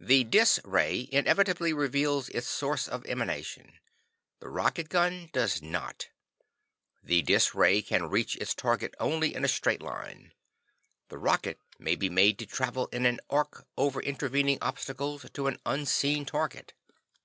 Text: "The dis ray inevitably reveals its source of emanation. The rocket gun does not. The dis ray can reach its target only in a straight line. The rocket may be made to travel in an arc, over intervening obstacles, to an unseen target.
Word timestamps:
"The 0.00 0.24
dis 0.24 0.58
ray 0.64 1.08
inevitably 1.12 1.72
reveals 1.72 2.30
its 2.30 2.48
source 2.48 2.88
of 2.88 3.06
emanation. 3.06 3.78
The 4.40 4.48
rocket 4.48 4.88
gun 4.88 5.30
does 5.32 5.62
not. 5.62 6.08
The 7.00 7.22
dis 7.22 7.54
ray 7.54 7.80
can 7.80 8.10
reach 8.10 8.34
its 8.38 8.56
target 8.56 8.96
only 8.98 9.36
in 9.36 9.44
a 9.44 9.46
straight 9.46 9.80
line. 9.80 10.32
The 11.10 11.18
rocket 11.18 11.60
may 11.78 11.94
be 11.94 12.10
made 12.10 12.40
to 12.40 12.46
travel 12.46 12.88
in 12.88 13.06
an 13.06 13.20
arc, 13.30 13.68
over 13.76 14.00
intervening 14.02 14.58
obstacles, 14.60 15.24
to 15.32 15.46
an 15.46 15.60
unseen 15.64 16.24
target. 16.24 16.72